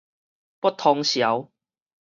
[0.59, 1.49] 不通潲